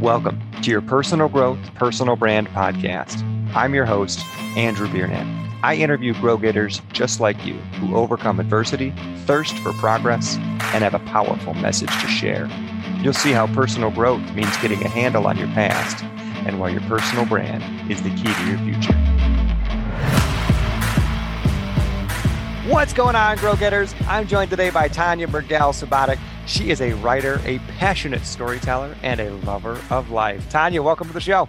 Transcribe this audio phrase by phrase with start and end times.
[0.00, 3.22] Welcome to your Personal Growth, Personal Brand podcast.
[3.54, 4.20] I'm your host,
[4.54, 5.58] Andrew Biernat.
[5.62, 8.92] I interview grow getters just like you who overcome adversity,
[9.24, 10.36] thirst for progress,
[10.74, 12.46] and have a powerful message to share.
[13.00, 16.04] You'll see how personal growth means getting a handle on your past
[16.46, 18.92] and why your personal brand is the key to your future.
[22.70, 23.94] What's going on, Grow Getters?
[24.08, 26.18] I'm joined today by Tanja Murgel Subotic.
[26.46, 30.48] She is a writer, a passionate storyteller, and a lover of life.
[30.48, 31.48] Tanja, welcome to the show.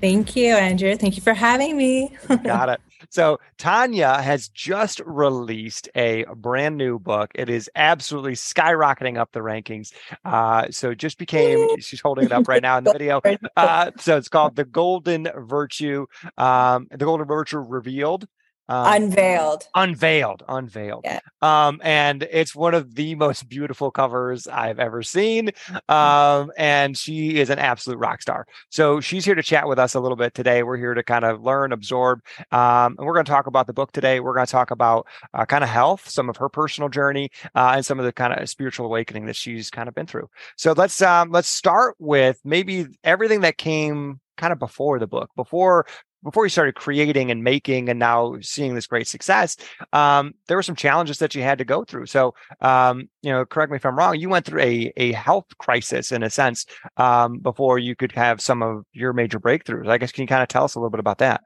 [0.00, 0.96] Thank you, Andrew.
[0.96, 2.16] Thank you for having me.
[2.44, 2.80] Got it.
[3.10, 7.32] So, Tanja has just released a brand new book.
[7.34, 9.92] It is absolutely skyrocketing up the rankings.
[10.24, 13.20] Uh, so, it just became, she's holding it up right now in the video.
[13.56, 16.06] Uh, so, it's called The Golden Virtue,
[16.38, 18.28] um, The Golden Virtue Revealed.
[18.68, 19.64] Um, unveiled.
[19.74, 21.02] unveiled unveiled.
[21.04, 21.18] Yeah.
[21.42, 25.92] um and it's one of the most beautiful covers i've ever seen mm.
[25.92, 28.46] um and she is an absolute rock star.
[28.70, 30.62] So she's here to chat with us a little bit today.
[30.62, 32.20] We're here to kind of learn absorb
[32.52, 34.20] um and we're going to talk about the book today.
[34.20, 37.72] We're going to talk about uh, kind of health some of her personal journey uh,
[37.76, 40.28] and some of the kind of spiritual awakening that she's kind of been through.
[40.56, 45.30] So let's um let's start with maybe everything that came kind of before the book,
[45.36, 45.86] before
[46.22, 49.56] before you started creating and making and now seeing this great success
[49.92, 53.44] um, there were some challenges that you had to go through so um, you know
[53.44, 56.66] correct me if i'm wrong you went through a, a health crisis in a sense
[56.96, 60.42] um, before you could have some of your major breakthroughs i guess can you kind
[60.42, 61.42] of tell us a little bit about that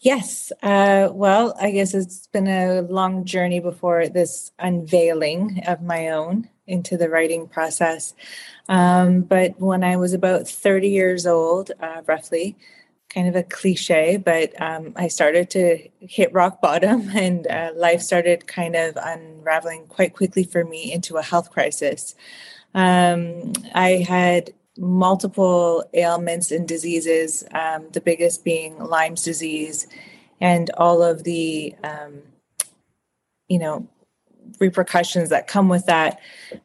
[0.00, 0.52] Yes.
[0.62, 6.48] Uh, well, I guess it's been a long journey before this unveiling of my own
[6.68, 8.14] into the writing process.
[8.68, 12.56] Um, but when I was about 30 years old, uh, roughly,
[13.18, 18.00] kind of a cliche, but um, I started to hit rock bottom and uh, life
[18.00, 22.14] started kind of unraveling quite quickly for me into a health crisis.
[22.74, 29.88] Um, I had multiple ailments and diseases, um, the biggest being Lyme's disease,
[30.40, 32.22] and all of the, um,
[33.48, 33.88] you know,
[34.60, 36.20] repercussions that come with that.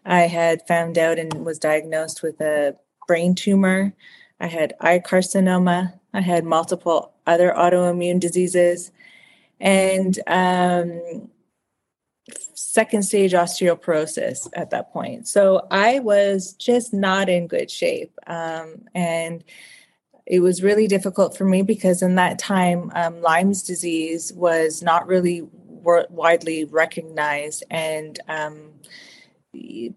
[0.06, 2.76] I had found out and was diagnosed with a
[3.08, 3.96] brain tumor.
[4.44, 8.92] I had eye carcinoma, I had multiple other autoimmune diseases
[9.58, 11.30] and um,
[12.54, 15.30] second stage osteoporosis at that point.
[15.30, 18.12] So I was just not in good shape.
[18.28, 19.46] Um, and
[20.26, 25.08] it was really difficult for me because in that time, um, Lyme's disease was not
[25.08, 28.74] really widely recognized and um,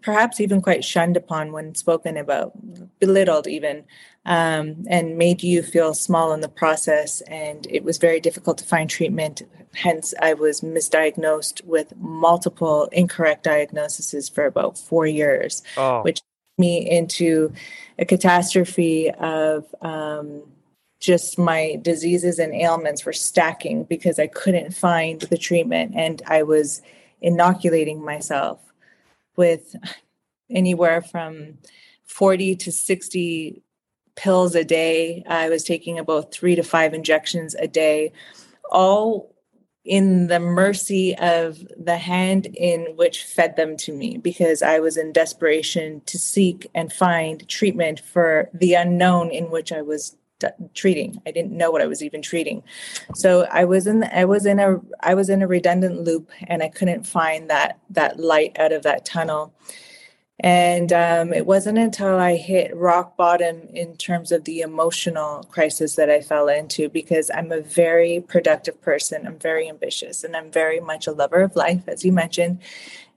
[0.02, 2.52] perhaps even quite shunned upon when spoken about,
[3.00, 3.84] belittled even
[4.24, 7.20] um, and made you feel small in the process.
[7.22, 9.42] And it was very difficult to find treatment.
[9.74, 16.02] Hence, I was misdiagnosed with multiple incorrect diagnoses for about four years, oh.
[16.02, 16.20] which
[16.58, 17.52] me into
[17.98, 20.42] a catastrophe of um,
[21.00, 26.42] just my diseases and ailments were stacking because I couldn't find the treatment and I
[26.42, 26.80] was
[27.20, 28.65] inoculating myself
[29.36, 29.76] with
[30.50, 31.58] anywhere from
[32.04, 33.62] 40 to 60
[34.14, 35.22] pills a day.
[35.28, 38.12] I was taking about three to five injections a day,
[38.70, 39.34] all
[39.84, 44.96] in the mercy of the hand in which fed them to me because I was
[44.96, 50.48] in desperation to seek and find treatment for the unknown in which I was d-
[50.74, 51.20] treating.
[51.26, 52.62] I didn't know what I was even treating.
[53.14, 56.30] So I was in the, I was in a I was in a redundant loop
[56.46, 59.54] and I couldn't find that that light out of that tunnel.
[60.40, 65.96] And um, it wasn't until I hit rock bottom in terms of the emotional crisis
[65.96, 69.26] that I fell into because I'm a very productive person.
[69.26, 72.60] I'm very ambitious and I'm very much a lover of life, as you mentioned.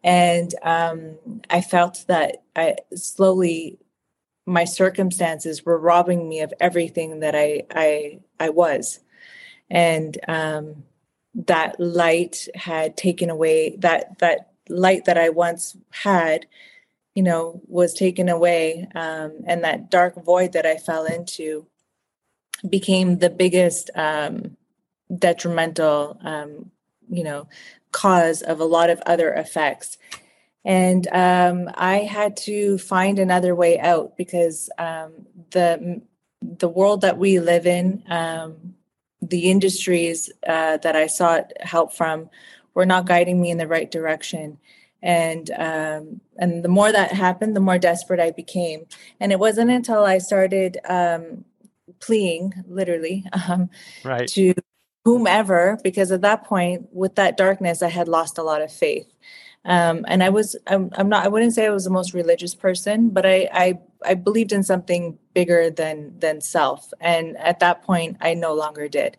[0.01, 1.17] And um,
[1.49, 3.79] I felt that I slowly,
[4.49, 8.99] my circumstances were robbing me of everything that I, I, I was.
[9.69, 10.83] And um,
[11.35, 16.47] that light had taken away that, that light that I once had
[17.19, 21.65] you know, was taken away, um, and that dark void that I fell into
[22.69, 24.55] became the biggest um,
[25.13, 26.71] detrimental, um,
[27.09, 27.49] you know,
[27.91, 29.97] cause of a lot of other effects.
[30.65, 35.11] And um, I had to find another way out because um,
[35.51, 36.01] the
[36.41, 38.75] the world that we live in, um,
[39.21, 42.29] the industries uh, that I sought help from,
[42.73, 44.57] were not guiding me in the right direction.
[45.01, 48.85] And um, and the more that happened the more desperate i became.
[49.19, 51.45] And it wasn't until i started um,
[51.99, 53.69] pleading literally um,
[54.03, 54.27] right.
[54.29, 54.53] to
[55.05, 59.07] whomever because at that point with that darkness i had lost a lot of faith
[59.69, 62.55] Um, and I was, I'm, I'm, not, I wouldn't say I was the most religious
[62.55, 66.91] person, but I, I, I believed in something bigger than, than self.
[66.99, 69.15] And at that point, I no longer did.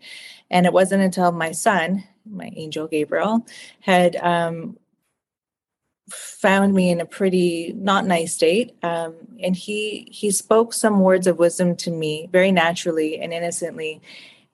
[0.50, 3.46] And it wasn't until my son, my angel Gabriel,
[3.80, 4.76] had um,
[6.10, 11.28] found me in a pretty not nice state um, and he he spoke some words
[11.28, 14.00] of wisdom to me very naturally and innocently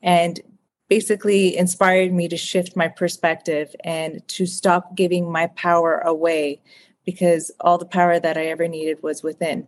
[0.02, 0.40] and
[0.88, 6.60] basically inspired me to shift my perspective and to stop giving my power away
[7.04, 9.66] because all the power that i ever needed was within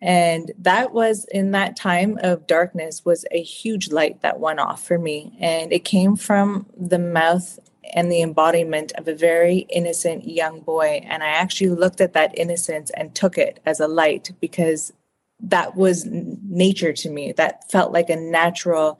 [0.00, 4.86] and that was in that time of darkness was a huge light that went off
[4.86, 7.58] for me and it came from the mouth
[7.94, 11.04] and the embodiment of a very innocent young boy.
[11.08, 14.92] And I actually looked at that innocence and took it as a light because
[15.40, 17.32] that was nature to me.
[17.32, 18.98] That felt like a natural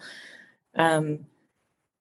[0.75, 1.27] um,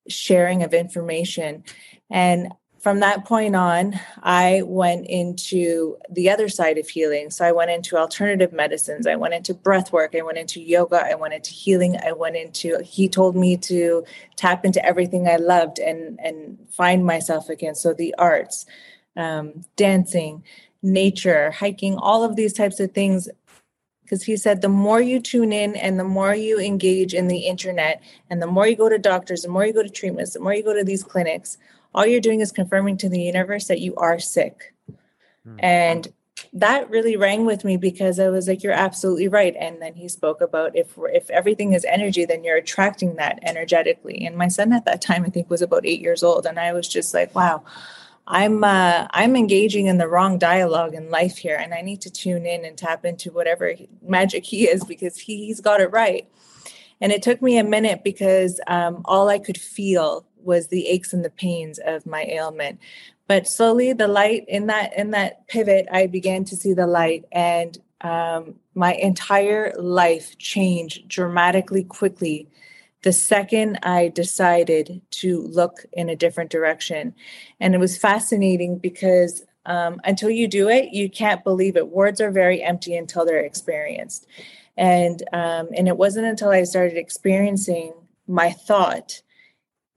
[0.08, 1.64] sharing of information.
[2.10, 2.52] And
[2.86, 7.32] from that point on, I went into the other side of healing.
[7.32, 11.04] So I went into alternative medicines, I went into breath work, I went into yoga,
[11.04, 14.06] I went into healing, I went into he told me to
[14.36, 17.74] tap into everything I loved and and find myself again.
[17.74, 18.68] So the arts,
[19.18, 20.44] um, dancing,
[20.84, 23.28] nature, hiking, all of these types of things
[24.06, 27.40] because he said the more you tune in and the more you engage in the
[27.40, 30.40] internet and the more you go to doctors the more you go to treatments the
[30.40, 31.58] more you go to these clinics
[31.96, 34.74] all you're doing is confirming to the universe that you are sick.
[35.48, 35.60] Mm.
[35.60, 36.08] And
[36.52, 40.10] that really rang with me because I was like, "You're absolutely right." And then he
[40.10, 44.26] spoke about if if everything is energy, then you're attracting that energetically.
[44.26, 46.74] And my son at that time, I think, was about eight years old, and I
[46.74, 47.64] was just like, "Wow,
[48.28, 52.10] I'm uh, I'm engaging in the wrong dialogue in life here, and I need to
[52.10, 56.28] tune in and tap into whatever magic he is because he, he's got it right."
[57.02, 61.14] And it took me a minute because um, all I could feel was the aches
[61.14, 62.80] and the pains of my ailment
[63.28, 67.26] but slowly the light in that in that pivot i began to see the light
[67.32, 72.48] and um, my entire life changed dramatically quickly
[73.06, 77.16] the second i decided to look in a different direction
[77.62, 82.20] and it was fascinating because um, until you do it you can't believe it words
[82.20, 84.28] are very empty until they're experienced
[84.76, 87.94] and um, and it wasn't until i started experiencing
[88.28, 89.22] my thought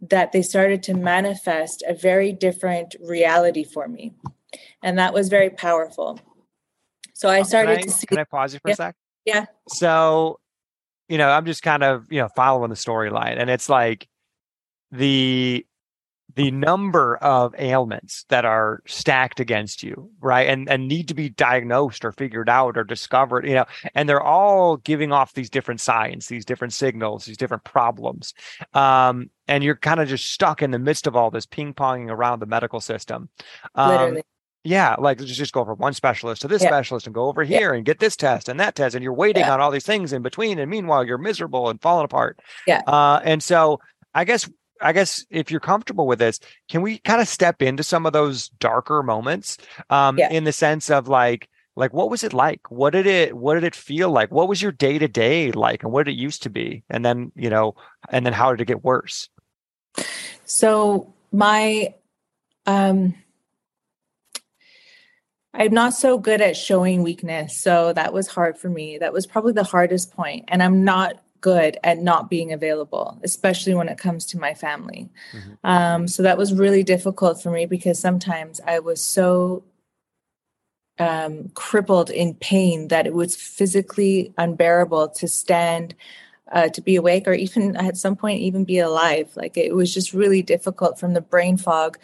[0.01, 4.15] that they started to manifest a very different reality for me.
[4.83, 6.21] And that was very powerful.
[7.15, 8.07] So I started I, to see.
[8.07, 8.97] Can I pause you for yeah, a sec?
[9.25, 9.47] Yeah.
[9.69, 10.39] So,
[11.09, 13.39] you know, I'm just kind of, you know, following the storyline.
[13.39, 14.09] And it's like
[14.91, 15.67] the
[16.35, 21.29] the number of ailments that are stacked against you right and and need to be
[21.31, 23.65] diagnosed or figured out or discovered you know
[23.95, 28.35] and they're all giving off these different signs these different signals these different problems
[28.75, 32.41] um, and you're kind of just stuck in the midst of all this ping-ponging around
[32.41, 33.29] the medical system
[33.75, 34.23] um, Literally.
[34.69, 36.69] Yeah, like let's just go from one specialist to this yeah.
[36.69, 37.77] specialist and go over here yeah.
[37.79, 39.55] and get this test and that test, and you're waiting yeah.
[39.55, 40.59] on all these things in between.
[40.59, 42.39] And meanwhile, you're miserable and falling apart.
[42.67, 42.83] Yeah.
[42.87, 43.81] Uh, and so
[44.15, 44.49] I guess
[44.83, 46.39] I guess if you're comfortable with this,
[46.69, 49.57] can we kind of step into some of those darker moments
[49.89, 52.61] um, in the sense of like, like what was it like?
[52.71, 54.31] What did it what did it feel like?
[54.31, 56.85] What was your day to day like, and what did it used to be?
[56.91, 57.75] And then you know,
[58.11, 59.31] and then how did it get worse?
[60.45, 61.95] So my
[62.67, 63.15] um
[65.59, 67.57] I'm not so good at showing weakness.
[67.57, 68.97] So that was hard for me.
[68.99, 70.45] That was probably the hardest point.
[70.49, 75.11] And I'm not good at not being available, especially when it comes to my family.
[75.33, 75.67] Mm-hmm.
[75.67, 79.65] Um, so that was really difficult for me because sometimes I was so
[80.99, 85.95] um, crippled in pain that it was physically unbearable to stand.
[86.51, 89.93] Uh, to be awake or even at some point even be alive like it was
[89.93, 91.99] just really difficult from the brain fog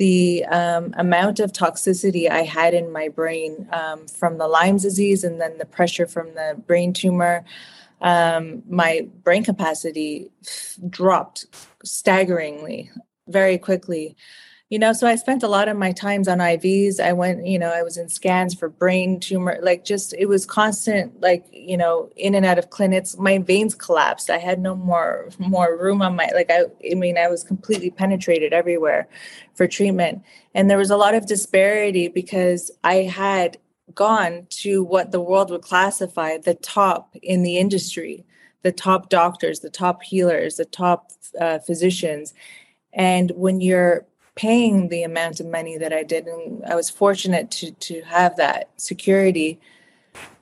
[0.00, 5.24] the um, amount of toxicity I had in my brain um, from the Lyme's disease
[5.24, 7.44] and then the pressure from the brain tumor
[8.00, 10.30] um, my brain capacity
[10.88, 11.44] dropped
[11.84, 12.90] staggeringly
[13.28, 14.16] very quickly
[14.70, 17.58] you know so i spent a lot of my times on ivs i went you
[17.58, 21.76] know i was in scans for brain tumor like just it was constant like you
[21.76, 23.16] know in and out of clinics.
[23.18, 24.30] My veins collapsed.
[24.30, 27.90] I had no more more room on my like i i mean i was completely
[27.90, 29.08] penetrated everywhere
[29.54, 30.22] for treatment.
[30.54, 33.58] And there was a lot of disparity because i had
[33.94, 38.24] gone to what the world would classify the top in the industry
[38.62, 41.10] the top doctors the top healers the top
[41.40, 42.34] uh, physicians.
[42.92, 44.06] And when you're
[44.40, 48.36] paying the amount of money that i did and i was fortunate to to have
[48.36, 49.60] that security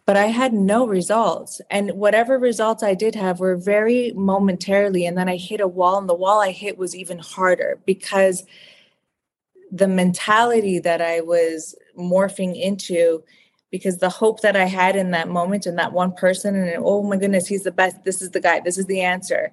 [0.07, 5.19] but i had no results and whatever results i did have were very momentarily and
[5.19, 8.45] then i hit a wall and the wall i hit was even harder because
[9.71, 13.23] the mentality that I was morphing into
[13.71, 17.03] because the hope that I had in that moment and that one person and oh
[17.03, 18.03] my goodness, he's the best.
[18.05, 18.61] This is the guy.
[18.61, 19.53] This is the answer.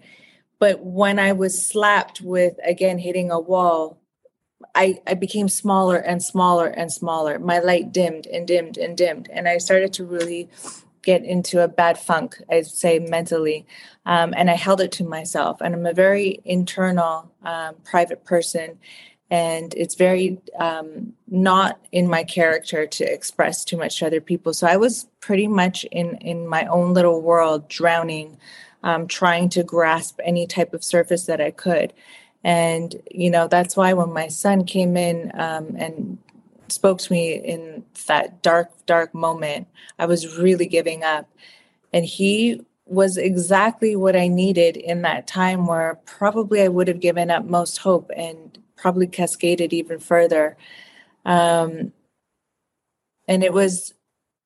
[0.58, 4.00] But when I was slapped with again hitting a wall,
[4.75, 7.39] I, I became smaller and smaller and smaller.
[7.39, 9.29] My light dimmed and dimmed and dimmed.
[9.32, 10.50] And I started to really
[11.01, 13.65] get into a bad funk, I'd say mentally.
[14.05, 15.62] Um, and I held it to myself.
[15.62, 18.77] And I'm a very internal, um, private person
[19.32, 24.53] and it's very um, not in my character to express too much to other people
[24.53, 28.38] so i was pretty much in in my own little world drowning
[28.84, 31.91] um, trying to grasp any type of surface that i could
[32.46, 36.18] and you know that's why when my son came in um, and
[36.70, 39.68] spoke to me in that dark dark moment
[40.00, 41.30] i was really giving up
[41.94, 47.00] and he was exactly what i needed in that time where probably i would have
[47.00, 50.58] given up most hope and probably cascaded even further.
[51.25, 51.94] Um,
[53.28, 53.94] and it was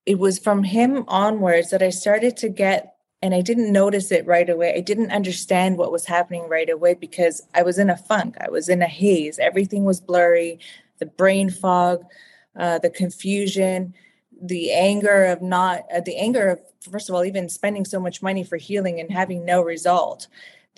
[0.05, 4.25] it was from him onwards that I started to get and I didn't notice it
[4.25, 4.73] right away.
[4.75, 8.35] I didn't understand what was happening right away because I was in a funk.
[8.39, 9.39] I was in a haze.
[9.39, 10.59] Everything was blurry,
[10.99, 12.05] the brain fog,
[12.55, 13.93] uh, the confusion,
[14.41, 18.21] the anger of not, uh, the anger of, first of all, even spending so much
[18.21, 20.27] money for healing and having no result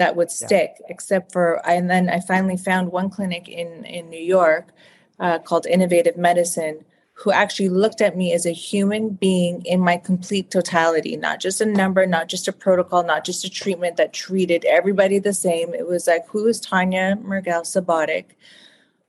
[0.01, 0.86] that would stick yeah.
[0.89, 4.74] except for and then i finally found one clinic in in new york
[5.19, 6.83] uh, called innovative medicine
[7.22, 11.62] who actually looked at me as a human being in my complete totality not just
[11.62, 15.74] a number not just a protocol not just a treatment that treated everybody the same.
[15.74, 18.25] It was like who is Tanja Murgel Subotic?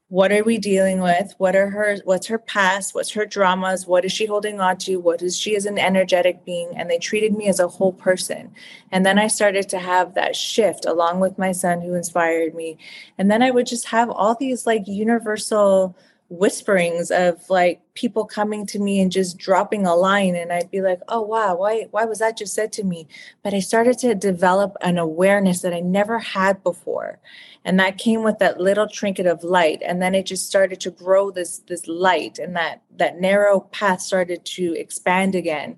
[0.09, 1.33] What are we dealing with?
[1.39, 2.95] What are her what's her past?
[2.95, 3.87] What's her dramas?
[3.87, 4.99] What is she holding on to?
[5.01, 6.71] What is she as an energetic being?
[6.77, 8.55] And they treated me as a whole person.
[8.91, 12.77] And then i started to have that shift along with my son who inspired me.
[13.17, 15.97] And then i would just have all these like universal
[16.33, 20.81] whisperings of like people coming to me and just dropping a line and I'd be
[20.81, 23.07] like, "Oh wow, why why was that just said to me?"
[23.43, 27.21] But I started to develop an awareness that I never had before.
[27.65, 30.91] And that came with that little trinket of light and then it just started to
[30.91, 35.77] grow this this light and that that narrow path started to expand again.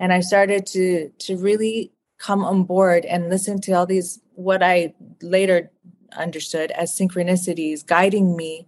[0.00, 4.62] And I started to to really come on board and listen to all these what
[4.62, 5.70] I later
[6.16, 8.66] understood as synchronicities guiding me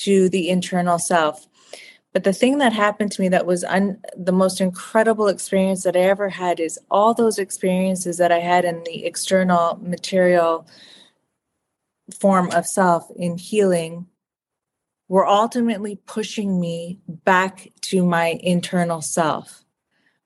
[0.00, 1.46] to the internal self.
[2.12, 5.96] But the thing that happened to me that was un- the most incredible experience that
[5.96, 10.66] I ever had is all those experiences that I had in the external material
[12.18, 14.06] form of self in healing
[15.08, 19.64] were ultimately pushing me back to my internal self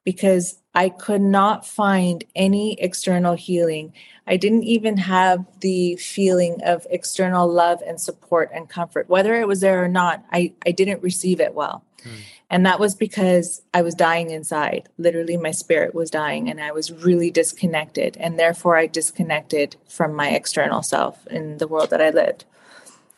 [0.04, 3.92] because I could not find any external healing.
[4.26, 9.08] I didn't even have the feeling of external love and support and comfort.
[9.08, 11.84] Whether it was there or not, I, I didn't receive it well.
[12.04, 12.10] Mm.
[12.50, 14.88] And that was because I was dying inside.
[14.98, 18.16] Literally, my spirit was dying and I was really disconnected.
[18.18, 22.44] And therefore, I disconnected from my external self in the world that I lived.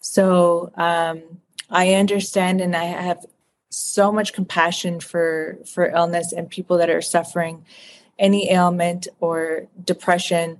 [0.00, 1.22] So um,
[1.70, 3.24] I understand and I have
[3.72, 7.64] so much compassion for for illness and people that are suffering
[8.18, 10.58] any ailment or depression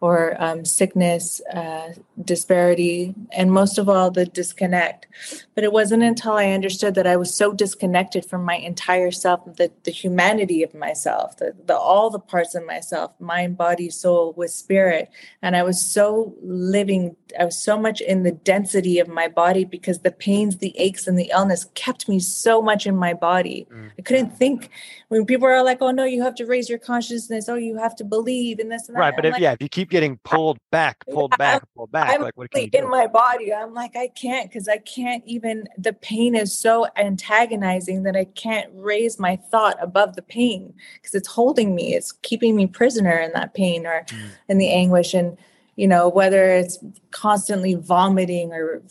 [0.00, 1.92] or um, sickness, uh,
[2.22, 5.06] disparity, and most of all, the disconnect.
[5.54, 9.44] But it wasn't until I understood that I was so disconnected from my entire self,
[9.56, 14.34] the, the humanity of myself, the, the all the parts of myself, mind, body, soul,
[14.36, 15.10] with spirit.
[15.40, 19.64] And I was so living, I was so much in the density of my body
[19.64, 23.66] because the pains, the aches, and the illness kept me so much in my body.
[23.72, 23.90] Mm.
[23.98, 24.70] I couldn't think
[25.08, 27.96] when people are like, oh no, you have to raise your consciousness, oh, you have
[27.96, 29.00] to believe in this and that.
[29.00, 29.16] Right.
[29.16, 32.11] But if like, yeah, if you keep getting pulled back, pulled back, pulled back.
[32.14, 32.78] I'm like what can you do?
[32.78, 33.52] in my body.
[33.52, 38.24] I'm like, I can't because I can't even the pain is so antagonizing that I
[38.24, 41.94] can't raise my thought above the pain because it's holding me.
[41.94, 44.30] It's keeping me prisoner in that pain or mm.
[44.48, 45.14] in the anguish.
[45.14, 45.36] And,
[45.76, 46.78] you know, whether it's
[47.10, 48.82] constantly vomiting or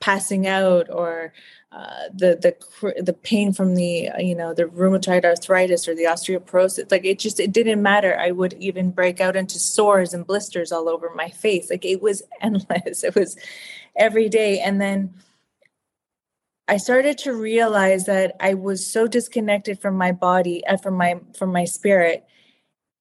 [0.00, 1.32] passing out or
[1.74, 6.04] uh, the the the pain from the uh, you know the rheumatoid arthritis or the
[6.04, 8.16] osteoporosis like it just it didn't matter.
[8.18, 11.70] I would even break out into sores and blisters all over my face.
[11.70, 13.02] Like it was endless.
[13.02, 13.36] It was
[13.96, 14.60] every day.
[14.60, 15.14] And then
[16.66, 20.94] i started to realize that i was so disconnected from my body and uh, from
[20.94, 22.26] my from my spirit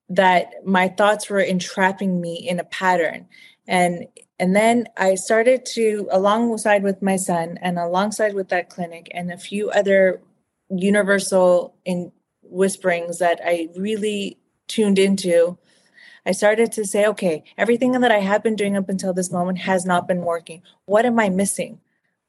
[0.09, 3.27] that my thoughts were entrapping me in a pattern.
[3.67, 4.05] And
[4.39, 9.31] and then I started to, alongside with my son and alongside with that clinic and
[9.31, 10.21] a few other
[10.69, 12.11] universal in
[12.41, 14.37] whisperings that I really
[14.67, 15.57] tuned into,
[16.25, 19.59] I started to say, okay, everything that I have been doing up until this moment
[19.59, 20.61] has not been working.
[20.85, 21.79] What am I missing?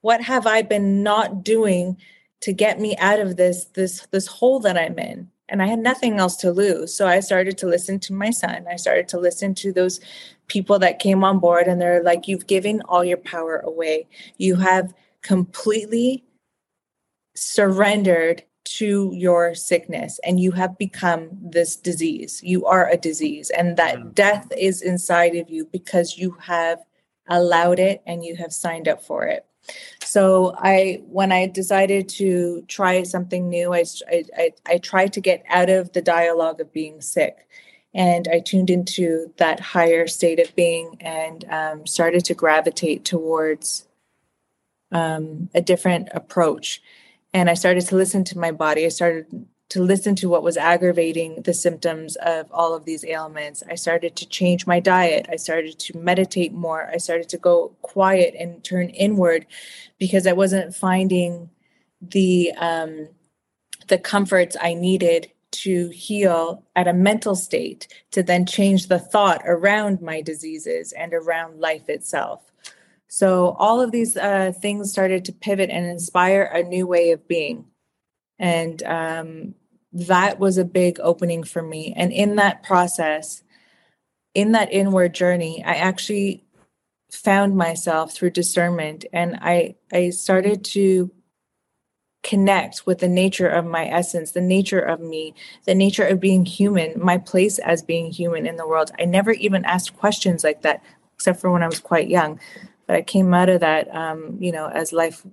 [0.05, 1.97] what have I been not doing
[2.43, 5.31] to get me out of this this this hole that I'm in?
[5.49, 6.95] And I had nothing else to lose.
[6.97, 8.67] So I started to listen to my son.
[8.71, 10.01] I started to listen to those
[10.47, 14.07] people that came on board and they're like, You've given all your power away.
[14.39, 16.25] You have completely
[17.37, 22.41] surrendered to your sickness and you have become this disease.
[22.43, 24.15] You are a disease, and that mm.
[24.15, 26.79] death is inside of you because you have
[27.29, 29.47] allowed it and you have signed up for it.
[30.05, 33.85] So I, when I decided to try something new, I,
[34.37, 37.49] I, I tried to get out of the dialogue of being sick,
[37.95, 43.87] and I tuned into that higher state of being and um, started to gravitate towards
[44.93, 46.81] um, a different approach
[47.35, 48.87] and I started to listen to my body.
[48.87, 49.27] I started
[49.75, 53.61] to listen to what was aggravating the symptoms of all of these ailments.
[53.69, 55.27] I started to change my diet.
[55.29, 56.89] I started to meditate more.
[56.93, 59.47] I started to go quiet and turn inward
[59.99, 61.51] because I wasn't finding
[62.01, 63.09] the um,
[63.89, 69.43] the comforts I needed to heal at a mental state to then change the thought
[69.45, 72.53] around my diseases and around life itself.
[73.09, 77.27] So all of these uh, things started to pivot and inspire a new way of
[77.27, 77.65] being.
[78.39, 79.55] And um,
[79.95, 81.95] that was a big opening for me.
[81.97, 83.43] And in that process,
[84.35, 86.45] in that inward journey, I actually
[87.11, 91.13] found myself through discernment and I, I started to
[92.25, 95.35] connect with the nature of my essence, the nature of me,
[95.65, 98.91] the nature of being human, my place as being human in the world.
[98.99, 100.83] I never even asked questions like that,
[101.15, 102.41] except for when I was quite young
[102.87, 105.25] but I came out of that, um, you know, as life.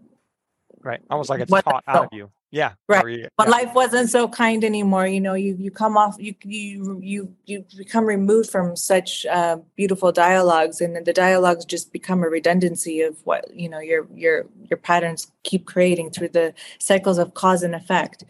[0.81, 1.01] Right.
[1.09, 2.31] Almost like it's taught out of you.
[2.51, 2.73] Yeah.
[2.87, 3.07] Right.
[3.07, 3.51] You, but yeah.
[3.51, 5.07] life wasn't so kind anymore.
[5.07, 9.57] You know, you, you come off, you, you, you, you become removed from such uh,
[9.77, 14.45] beautiful dialogues and the dialogues just become a redundancy of what, you know, your, your,
[14.69, 18.25] your patterns keep creating through the cycles of cause and effect.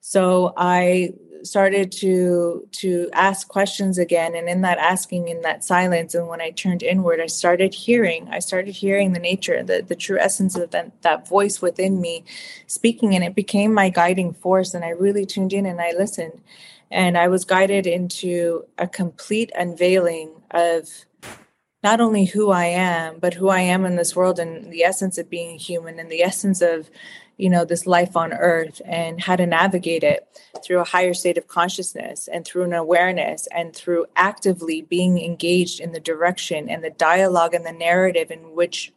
[0.00, 6.14] So I started to to ask questions again and in that asking in that silence
[6.14, 9.94] and when i turned inward i started hearing i started hearing the nature the, the
[9.94, 12.24] true essence of that, that voice within me
[12.66, 16.40] speaking and it became my guiding force and i really tuned in and i listened.
[16.90, 20.88] And i was guided into a complete unveiling of
[21.82, 25.18] not only who i am but who i am in this world and the essence
[25.18, 26.88] of being human and the essence of
[27.36, 30.26] you know this life on earth and how to navigate it
[30.64, 35.80] through a higher state of consciousness and through an awareness and through actively being engaged
[35.80, 38.92] in the direction and the dialogue and the narrative in which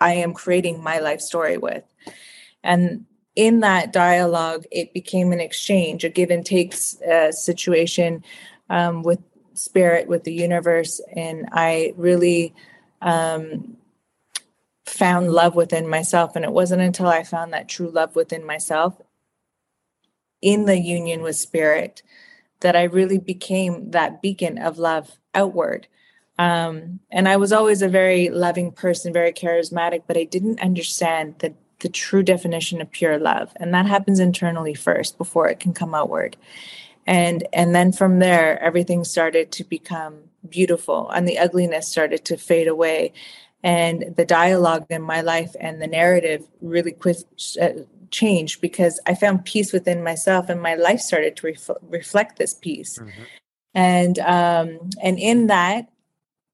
[0.00, 1.84] i am creating my life story with.
[2.62, 6.74] And in that dialogue it became an exchange a give and take
[7.10, 8.24] uh, situation
[8.70, 9.20] um, with
[9.54, 11.00] spirit with the universe.
[11.14, 12.54] And i really
[13.02, 13.76] um,
[14.96, 16.36] found love within myself.
[16.36, 19.00] And it wasn't until I found that true love within myself
[20.42, 22.02] in the union with spirit
[22.60, 25.86] that I really became that beacon of love outward.
[26.38, 31.36] Um, and I was always a very loving person, very charismatic, but I didn't understand
[31.38, 33.52] the, the true definition of pure love.
[33.56, 36.36] And that happens internally first before it can come outward.
[37.06, 42.36] And and then from there, everything started to become beautiful and the ugliness started to
[42.36, 43.12] fade away
[43.66, 47.16] and the dialogue in my life and the narrative really quick
[47.60, 47.70] uh,
[48.12, 52.54] changed because I found peace within myself, and my life started to ref- reflect this
[52.54, 52.96] peace.
[52.96, 53.22] Mm-hmm.
[53.74, 55.88] And um, and in that,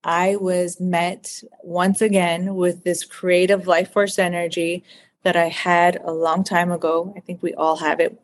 [0.03, 4.83] I was met once again with this creative life force energy
[5.22, 7.12] that I had a long time ago.
[7.14, 8.18] I think we all have it.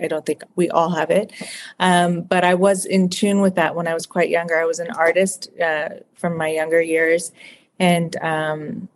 [0.00, 1.32] I don't think we all have it.
[1.78, 4.58] Um, but I was in tune with that when I was quite younger.
[4.58, 7.30] I was an artist uh, from my younger years
[7.82, 8.88] and um,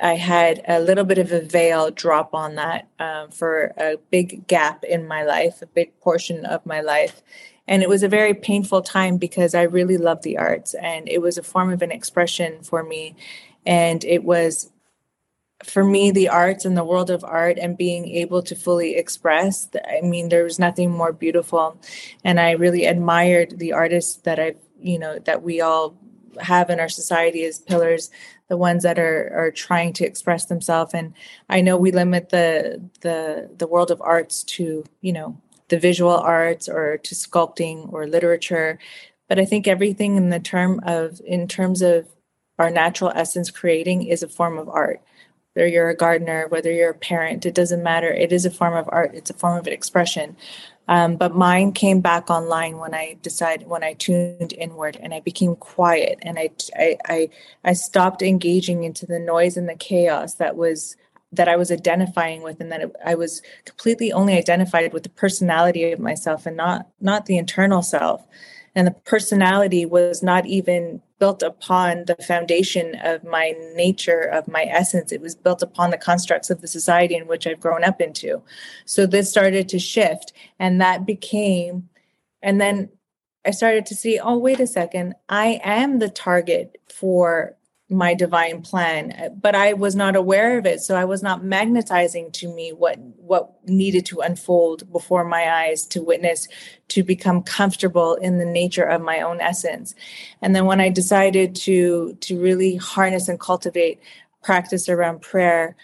[0.00, 4.46] I had a little bit of a veil drop on that um, for a big
[4.46, 7.20] gap in my life, a big portion of my life.
[7.68, 11.20] And it was a very painful time because I really love the arts and it
[11.20, 13.14] was a form of an expression for me.
[13.66, 14.70] And it was,
[15.62, 19.68] for me, the arts and the world of art and being able to fully express.
[19.86, 21.78] I mean, there was nothing more beautiful.
[22.24, 25.94] And I really admired the artists that I've, you know, that we all
[26.40, 28.10] have in our society as pillars
[28.48, 30.92] the ones that are are trying to express themselves.
[30.92, 31.14] And
[31.48, 36.16] i know we limit the the the world of arts to you know the visual
[36.16, 38.78] arts or to sculpting or literature.
[39.28, 42.08] But i think everything in the term of in terms of
[42.58, 45.00] our natural essence creating is a form of art.
[45.54, 48.12] Whether you're a gardener whether you're a parent it doesn't matter.
[48.12, 49.14] It is a form of art.
[49.14, 50.36] It's a form of expression
[50.90, 55.20] um, but mine came back online when I decided when I tuned inward and I
[55.20, 57.28] became quiet and I, I I
[57.64, 60.96] I stopped engaging into the noise and the chaos that was
[61.30, 65.92] that I was identifying with and that I was completely only identified with the personality
[65.92, 68.26] of myself and not not the internal self.
[68.74, 74.64] And the personality was not even built upon the foundation of my nature of my
[74.64, 75.12] essence.
[75.12, 78.42] It was built upon the constructs of the society in which I've grown up into.
[78.86, 81.88] So this started to shift and that became
[82.42, 82.88] and then
[83.46, 87.56] I started to see oh wait a second I am the target for
[87.90, 90.80] my divine plan but i was not aware of it.
[90.80, 95.84] So i was not magnetizing to me what what needed to unfold before my eyes
[95.86, 96.48] to witness
[96.88, 99.94] to become comfortable in the nature of my own essence.
[100.40, 104.00] And then when i decided to to really harness and cultivate
[104.42, 105.76] practice around prayer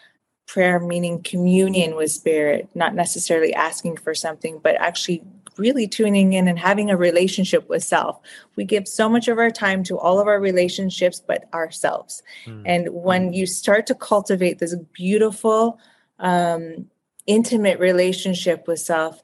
[0.46, 5.22] prayer meaning communion with spirit not necessarily asking for something but actually
[5.58, 8.20] really tuning in and having a relationship with self.
[8.56, 12.22] We give so much of our time to all of our relationships, but ourselves.
[12.46, 12.62] Mm.
[12.64, 15.78] And when you start to cultivate this beautiful,
[16.18, 16.86] um,
[17.26, 19.22] intimate relationship with self,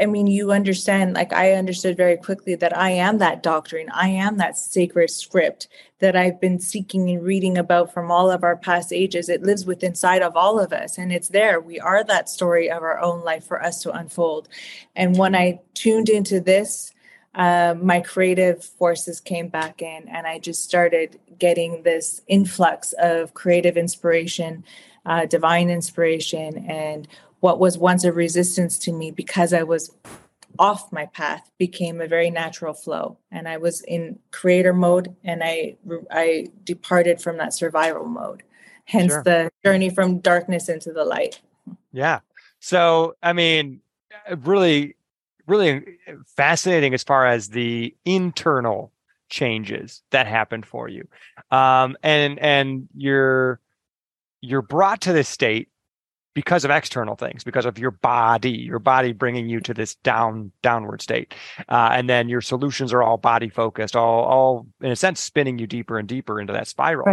[0.00, 3.88] I mean, you understand, like I understood very quickly that I am that doctrine.
[3.90, 5.68] I am that sacred script
[6.00, 9.28] that I've been seeking and reading about from all of our past ages.
[9.28, 11.60] It lives within inside of all of us and it's there.
[11.60, 14.48] We are that story of our own life for us to unfold.
[14.94, 16.92] And when I tuned into this,
[17.34, 23.34] uh, my creative forces came back in and I just started getting this influx of
[23.34, 24.64] creative inspiration,
[25.06, 27.08] uh, divine inspiration, and
[27.40, 29.96] what was once a resistance to me because I was
[30.58, 33.18] off my path became a very natural flow.
[33.30, 35.76] And I was in creator mode and I
[36.10, 38.42] I departed from that survival mode.
[38.84, 39.22] Hence sure.
[39.22, 41.40] the journey from darkness into the light.
[41.92, 42.20] Yeah.
[42.60, 43.80] So I mean
[44.44, 44.96] really
[45.46, 45.84] really
[46.36, 48.92] fascinating as far as the internal
[49.30, 51.06] changes that happened for you.
[51.50, 53.60] Um and and you're
[54.40, 55.68] you're brought to this state
[56.38, 60.52] because of external things, because of your body, your body bringing you to this down
[60.62, 61.34] downward state,
[61.68, 65.58] uh, and then your solutions are all body focused, all all in a sense spinning
[65.58, 67.06] you deeper and deeper into that spiral.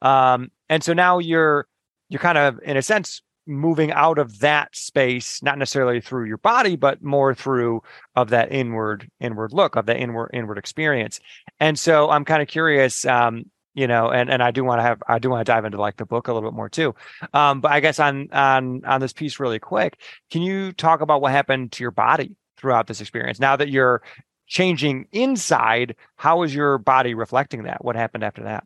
[0.00, 0.32] Right.
[0.32, 1.66] Um, and so now you're
[2.08, 6.38] you're kind of in a sense moving out of that space, not necessarily through your
[6.38, 7.82] body, but more through
[8.16, 11.20] of that inward inward look of the inward inward experience.
[11.58, 13.04] And so I'm kind of curious.
[13.04, 15.64] Um, you know and and i do want to have i do want to dive
[15.64, 16.94] into like the book a little bit more too.
[17.32, 19.98] Um but i guess on on on this piece really quick
[20.30, 23.40] can you talk about what happened to your body throughout this experience?
[23.40, 24.02] Now that you're
[24.46, 27.84] changing inside how is your body reflecting that?
[27.84, 28.64] What happened after that?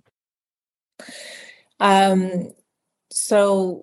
[1.81, 2.53] Um
[3.11, 3.83] so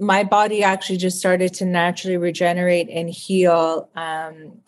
[0.00, 4.62] my body actually just started to naturally regenerate and heal um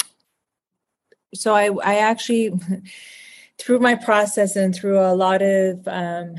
[1.35, 2.53] so i i actually
[3.59, 6.37] through my process and through a lot of um,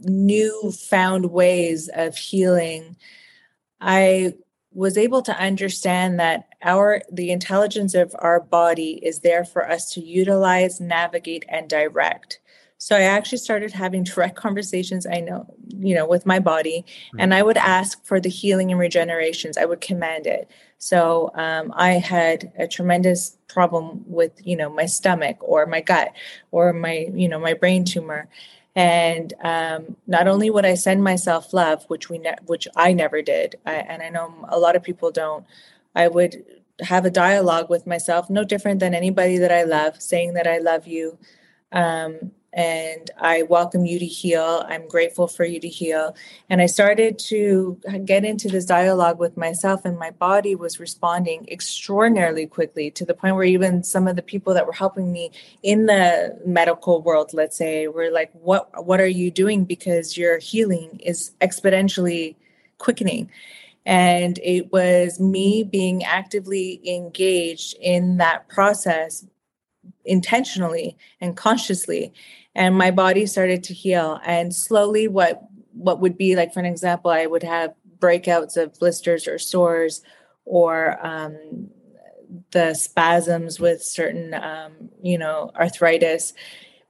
[0.00, 2.96] new found ways of healing,
[3.80, 4.34] I
[4.72, 9.90] was able to understand that our the intelligence of our body is there for us
[9.92, 12.40] to utilize, navigate, and direct.
[12.78, 17.20] So I actually started having direct conversations, I know, you know, with my body, mm-hmm.
[17.20, 19.58] and I would ask for the healing and regenerations.
[19.58, 20.48] I would command it.
[20.78, 26.12] So um, I had a tremendous problem with, you know, my stomach or my gut
[26.52, 28.28] or my, you know, my brain tumor.
[28.76, 33.22] And um, not only would I send myself love, which we, ne- which I never
[33.22, 35.44] did, I, and I know a lot of people don't.
[35.96, 36.44] I would
[36.80, 40.58] have a dialogue with myself, no different than anybody that I love, saying that I
[40.58, 41.18] love you,
[41.72, 44.64] um, and I welcome you to heal.
[44.68, 46.16] I'm grateful for you to heal.
[46.48, 51.46] And I started to get into this dialogue with myself, and my body was responding
[51.50, 55.30] extraordinarily quickly to the point where even some of the people that were helping me
[55.62, 59.64] in the medical world, let's say, were like, "What what are you doing?
[59.64, 62.36] Because your healing is exponentially
[62.78, 63.30] quickening."
[63.84, 69.24] And it was me being actively engaged in that process
[70.08, 72.12] intentionally and consciously
[72.54, 74.20] and my body started to heal.
[74.24, 75.42] And slowly what
[75.72, 80.02] what would be like for an example i would have breakouts of blisters or sores
[80.44, 81.68] or um,
[82.50, 86.32] the spasms with certain um, you know arthritis.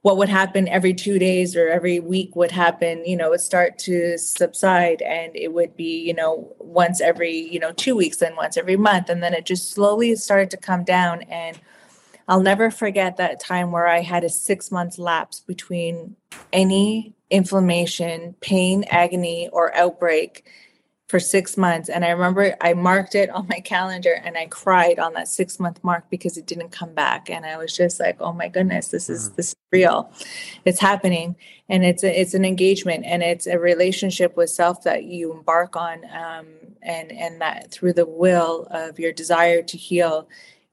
[0.01, 3.77] What would happen every two days or every week would happen you know would start
[3.79, 8.37] to subside and it would be you know once every you know two weeks and
[8.37, 11.59] once every month and then it just slowly started to come down and
[12.29, 16.15] I'll never forget that time where I had a six month lapse between
[16.53, 20.45] any inflammation, pain, agony, or outbreak
[21.07, 21.89] for six months.
[21.89, 25.59] And I remember I marked it on my calendar and I cried on that six
[25.59, 27.31] month mark because it didn't come back.
[27.31, 29.35] And I was just like, oh my goodness, this is mm.
[29.35, 30.13] this is real.
[30.65, 31.35] It's happening.
[31.67, 35.75] And it's a, it's an engagement and it's a relationship with self that you embark
[35.75, 36.05] on.
[36.05, 36.45] Um,
[36.83, 40.29] and and that through the will of your desire to heal,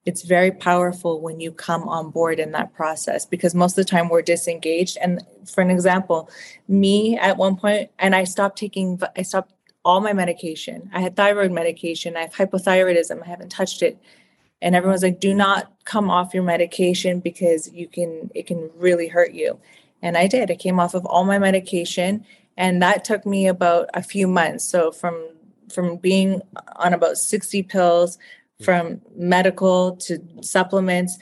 [0.07, 3.91] it's very powerful when you come on board in that process because most of the
[3.91, 6.31] time we're disengaged and for an example
[6.69, 9.53] me at one point and i stopped taking i stopped
[9.87, 10.91] all my medication.
[10.93, 12.17] I had thyroid medication.
[12.17, 13.23] I have hypothyroidism.
[13.23, 13.97] I haven't touched it.
[14.61, 19.07] And everyone's like, do not come off your medication because you can, it can really
[19.07, 19.61] hurt you.
[20.03, 20.51] And I did.
[20.51, 22.27] I came off of all my medication.
[22.57, 24.65] And that took me about a few months.
[24.65, 25.29] So from,
[25.73, 26.43] from being
[26.75, 28.19] on about 60 pills,
[28.63, 31.19] from medical to supplements,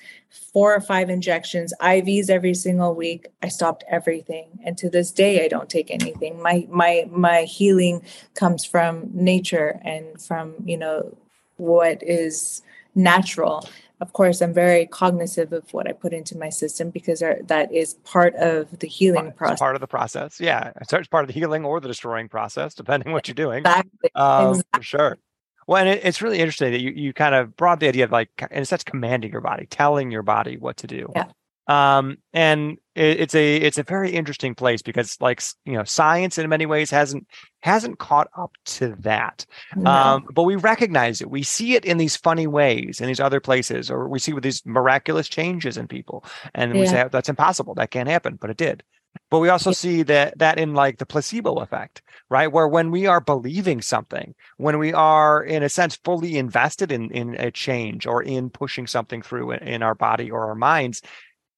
[0.53, 3.29] four or five injections, IVs every single week.
[3.43, 4.61] I stopped everything.
[4.65, 6.41] And to this day I don't take anything.
[6.41, 8.03] My my my healing
[8.35, 11.17] comes from nature and from, you know,
[11.57, 12.63] what is
[12.95, 13.69] natural.
[14.01, 17.95] Of course, I'm very cognizant of what I put into my system because that is
[18.05, 19.59] part of the healing it's process.
[19.61, 20.73] Part of the process, yeah.
[20.81, 23.59] It's part of the healing or the destroying process, depending what you're doing.
[23.61, 24.11] Exactly.
[24.15, 24.79] Um, exactly.
[24.79, 25.19] For sure.
[25.67, 28.13] Well, and it, it's really interesting that you, you kind of brought the idea of
[28.13, 31.11] like, in a sense, commanding your body, telling your body what to do.
[31.15, 31.27] Yeah.
[31.67, 36.37] Um, and it, it's a it's a very interesting place because like you know science
[36.37, 37.27] in many ways hasn't
[37.61, 39.47] hasn't caught up to that.
[39.75, 39.91] No.
[39.91, 41.31] Um, but we recognize it.
[41.31, 44.45] We see it in these funny ways in these other places, or we see with
[44.45, 46.25] these miraculous changes in people,
[46.55, 46.81] and yeah.
[46.81, 47.75] we say that's impossible.
[47.75, 48.83] That can't happen, but it did.
[49.31, 52.51] But we also see that that in like the placebo effect, right?
[52.51, 57.11] Where when we are believing something, when we are in a sense fully invested in
[57.11, 61.03] in a change or in pushing something through in, our body or our minds,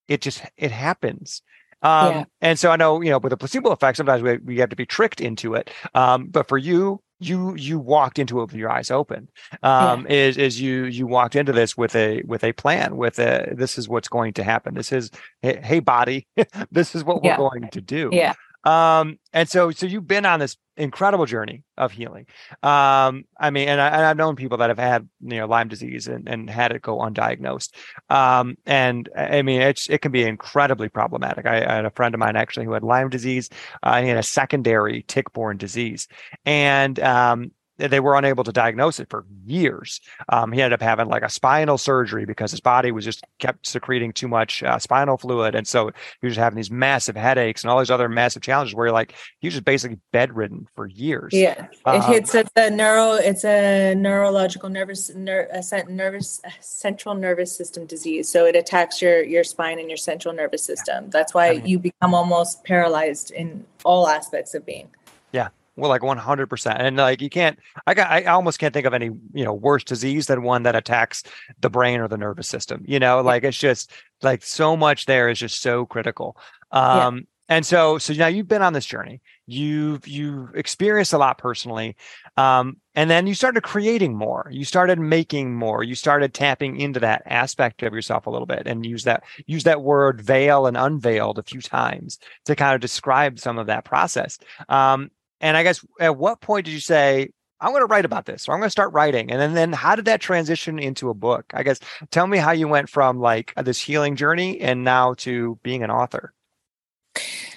[0.08, 1.42] it just it happens.
[1.82, 2.24] Um, yeah.
[2.40, 4.76] And so I know, you know, with the placebo effect, sometimes we, we have to
[4.76, 5.70] be tricked into it.
[5.94, 9.28] Um, but for you, you you walked into it with your eyes open
[9.62, 10.16] um yeah.
[10.16, 13.78] is is you you walked into this with a with a plan with a this
[13.78, 16.26] is what's going to happen this is hey, hey body
[16.70, 17.38] this is what yeah.
[17.38, 18.34] we're going to do yeah
[18.66, 22.26] um and so so you've been on this incredible journey of healing.
[22.62, 26.08] Um i mean and, I, have known people that have had you know lyme disease
[26.08, 27.70] and, and had it go undiagnosed.
[28.10, 31.46] Um and i mean it's it can be incredibly problematic.
[31.46, 33.48] I, I had a friend of mine actually who had lyme disease
[33.82, 36.08] uh, he had a secondary tick-borne disease.
[36.44, 40.00] And um they were unable to diagnose it for years.
[40.28, 43.66] Um, he ended up having like a spinal surgery because his body was just kept
[43.66, 47.70] secreting too much uh, spinal fluid, and so he was having these massive headaches and
[47.70, 48.74] all these other massive challenges.
[48.74, 51.32] Where like he was just basically bedridden for years.
[51.32, 53.12] Yeah, it um, hits at the neuro.
[53.14, 58.28] It's a neurological nervous ner, a nervous central nervous system disease.
[58.28, 61.04] So it attacks your your spine and your central nervous system.
[61.04, 61.10] Yeah.
[61.10, 64.88] That's why I mean, you become almost paralyzed in all aspects of being.
[65.32, 66.76] Yeah, well, like 100%.
[66.78, 69.84] And like you can't, I got, I almost can't think of any, you know, worse
[69.84, 71.22] disease than one that attacks
[71.60, 72.82] the brain or the nervous system.
[72.86, 73.90] You know, like it's just
[74.22, 76.36] like so much there is just so critical.
[76.70, 77.22] Um, yeah.
[77.48, 79.20] And so, so now you've been on this journey.
[79.46, 81.94] You've you've experienced a lot personally,
[82.36, 84.48] um, and then you started creating more.
[84.50, 85.84] You started making more.
[85.84, 89.62] You started tapping into that aspect of yourself a little bit, and use that use
[89.62, 93.84] that word veil and unveiled a few times to kind of describe some of that
[93.84, 94.40] process.
[94.68, 98.26] Um, and I guess at what point did you say, I'm going to write about
[98.26, 99.30] this or I'm going to start writing?
[99.30, 101.46] And then, then how did that transition into a book?
[101.54, 105.58] I guess tell me how you went from like this healing journey and now to
[105.62, 106.32] being an author.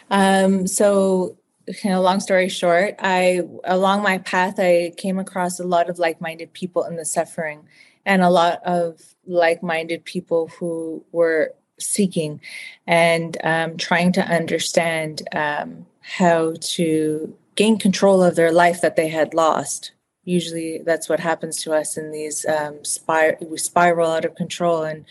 [0.10, 1.38] Um, so
[1.68, 6.00] you know, long story short, I along my path I came across a lot of
[6.00, 7.68] like-minded people in the suffering
[8.06, 12.42] and a lot of like-minded people who were seeking
[12.88, 19.10] and um, trying to understand um, how to gain control of their life that they
[19.10, 19.92] had lost.
[20.24, 24.84] Usually, that's what happens to us in these um, spir- we spiral out of control,
[24.84, 25.04] and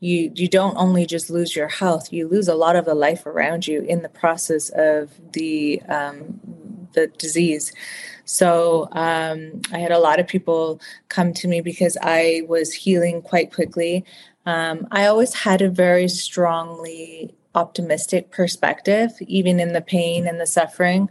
[0.00, 3.24] you you don't only just lose your health, you lose a lot of the life
[3.24, 6.40] around you in the process of the um,
[6.92, 7.72] the disease.
[8.26, 13.22] So um, I had a lot of people come to me because I was healing
[13.22, 14.04] quite quickly.
[14.44, 20.46] Um, I always had a very strongly optimistic perspective, even in the pain and the
[20.46, 21.08] suffering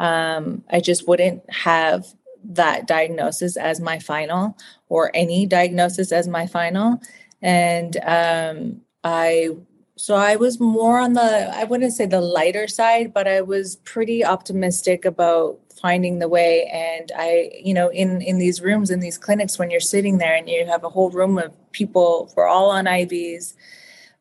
[0.00, 2.06] um, I just wouldn't have
[2.42, 4.56] that diagnosis as my final
[4.88, 7.00] or any diagnosis as my final.
[7.42, 9.50] And um, I,
[9.96, 13.76] so I was more on the, I wouldn't say the lighter side, but I was
[13.76, 16.64] pretty optimistic about finding the way.
[16.72, 20.34] And I, you know, in, in these rooms, in these clinics, when you're sitting there
[20.34, 23.54] and you have a whole room of people, we're all on IVs,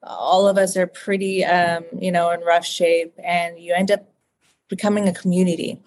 [0.03, 3.13] all of us are pretty, um, you know, in rough shape.
[3.23, 4.05] And you end up
[4.69, 5.81] becoming a community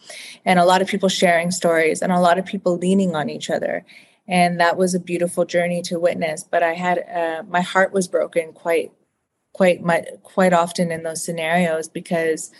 [0.44, 3.48] and a lot of people sharing stories and a lot of people leaning on each
[3.48, 3.84] other.
[4.28, 8.06] And that was a beautiful journey to witness but i had uh, my heart was
[8.06, 8.92] broken quite
[9.52, 12.50] quite much quite often in those scenarios because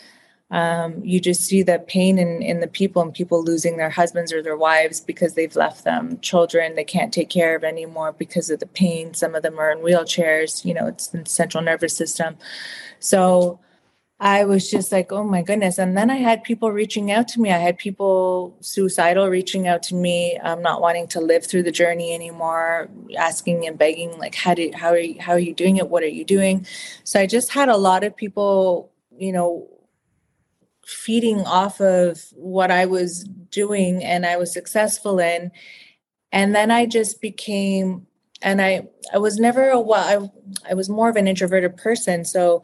[0.51, 4.31] um, you just see the pain in, in the people and people losing their husbands
[4.31, 8.49] or their wives because they've left them children they can't take care of anymore because
[8.49, 9.13] of the pain.
[9.15, 12.37] Some of them are in wheelchairs you know it's the central nervous system.
[12.99, 13.59] So
[14.19, 15.77] I was just like, oh my goodness.
[15.77, 17.51] And then I had people reaching out to me.
[17.51, 21.71] I had people suicidal reaching out to me, um, not wanting to live through the
[21.71, 25.77] journey anymore, asking and begging, like, how do how are you, how are you doing
[25.77, 25.89] it?
[25.89, 26.65] What are you doing?
[27.03, 29.67] So I just had a lot of people, you know,
[30.85, 35.51] feeding off of what I was doing and I was successful in.
[36.31, 38.07] And then I just became,
[38.41, 40.31] and I I was never a well,
[40.65, 42.25] I I was more of an introverted person.
[42.25, 42.63] So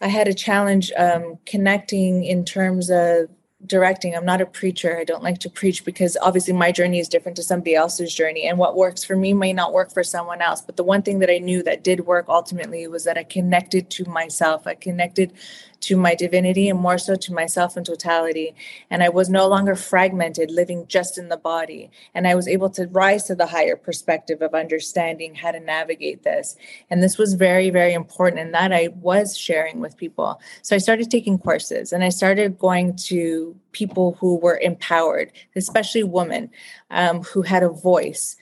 [0.00, 3.28] I had a challenge um, connecting in terms of
[3.66, 4.14] directing.
[4.14, 4.96] I'm not a preacher.
[4.96, 8.46] I don't like to preach because obviously my journey is different to somebody else's journey.
[8.46, 10.60] And what works for me may not work for someone else.
[10.60, 13.90] But the one thing that I knew that did work ultimately was that I connected
[13.90, 14.66] to myself.
[14.66, 15.32] I connected
[15.80, 18.54] to my divinity and more so to myself in totality.
[18.90, 21.90] And I was no longer fragmented, living just in the body.
[22.14, 26.24] And I was able to rise to the higher perspective of understanding how to navigate
[26.24, 26.56] this.
[26.90, 28.40] And this was very, very important.
[28.40, 30.40] And that I was sharing with people.
[30.62, 36.02] So I started taking courses and I started going to people who were empowered, especially
[36.02, 36.50] women
[36.90, 38.36] um, who had a voice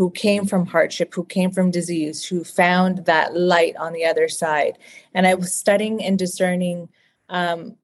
[0.00, 4.28] who came from hardship, who came from disease, who found that light on the other
[4.28, 4.78] side.
[5.12, 6.88] And I was studying and discerning
[7.28, 7.76] um,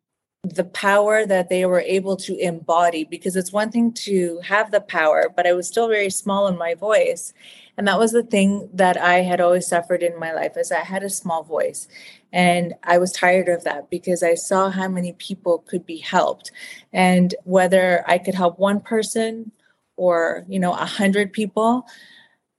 [0.42, 4.81] the power that they were able to embody because it's one thing to have the
[4.81, 7.35] power, but I was still very small in my voice.
[7.76, 10.85] And that was the thing that I had always suffered in my life is I
[10.85, 11.87] had a small voice.
[12.33, 16.50] And I was tired of that because I saw how many people could be helped.
[16.94, 19.52] And whether I could help one person
[19.96, 21.87] or you know a hundred people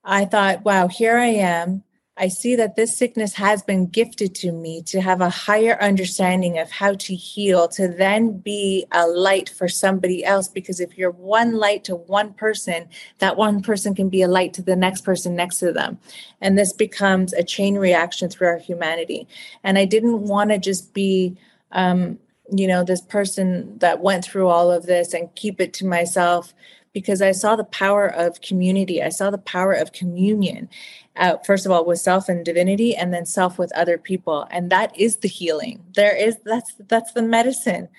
[0.03, 1.83] i thought wow here i am.
[2.19, 6.57] I see that this sickness has been gifted to me to have a higher understanding
[6.57, 11.11] of how to heal to then be a light for somebody else because if you're
[11.11, 15.01] one light to one person that one person can be a light to the next
[15.01, 15.99] person next to them.
[16.41, 19.27] And this becomes a chain reaction through our humanity.
[19.63, 21.37] And i didn't want to just be
[21.71, 22.17] um,
[22.51, 26.53] you know this person that went through all of this and keep it to myself
[26.97, 29.03] because I saw the power of community.
[29.03, 30.67] I saw the power of communion.
[31.15, 34.71] Uh, first of all, with self and divinity, and then self with other people, and
[34.71, 35.85] that is the healing.
[35.93, 37.89] There is that's that's the medicine,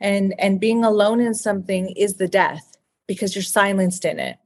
[0.00, 4.38] and and being alone in something is the death because you're silenced in it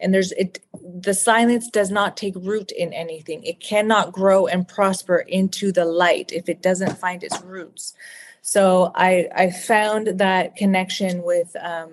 [0.00, 4.68] and there's it the silence does not take root in anything it cannot grow and
[4.68, 7.94] prosper into the light if it doesn't find its roots
[8.42, 11.92] so i i found that connection with um,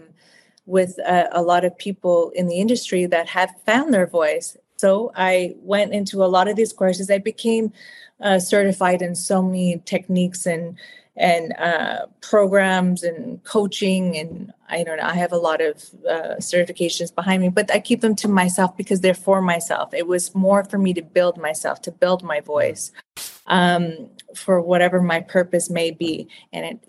[0.69, 4.55] with a, a lot of people in the industry that have found their voice.
[4.77, 7.09] So I went into a lot of these courses.
[7.09, 7.73] I became
[8.21, 10.77] uh, certified in so many techniques and
[11.17, 15.03] and uh, programs and coaching and I don't know.
[15.03, 15.75] I have a lot of
[16.07, 19.93] uh, certifications behind me, but I keep them to myself because they're for myself.
[19.93, 22.91] It was more for me to build myself, to build my voice,
[23.47, 26.79] um, for whatever my purpose may be, and it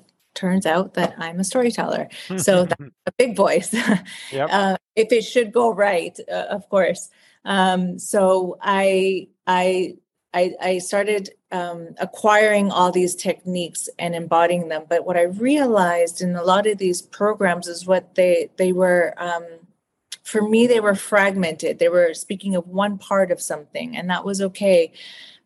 [0.41, 2.09] turns out that I'm a storyteller.
[2.37, 3.73] So that's a big voice.
[4.33, 4.49] yep.
[4.51, 7.11] uh, if it should go right, uh, of course.
[7.45, 9.97] Um, so I, I,
[10.33, 14.85] I, I started um, acquiring all these techniques and embodying them.
[14.89, 19.15] But what I realized in a lot of these programs is what they they were.
[19.17, 19.45] Um,
[20.23, 21.81] for me, they were fragmented.
[21.81, 24.93] They were speaking of one part of something, and that was okay